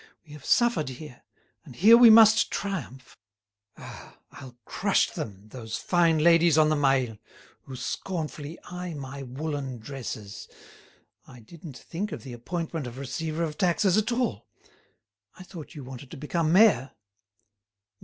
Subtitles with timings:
[0.25, 1.21] "We have suffered here,
[1.63, 3.15] and here we must triumph.
[3.77, 4.17] Ah!
[4.31, 7.19] I'll crush them all, those fine ladies on the Mail,
[7.65, 10.47] who scornfully eye my woollen dresses!
[11.27, 14.47] I didn't think of the appointment of receiver of taxes at all;
[15.37, 16.93] I thought you wanted to become mayor."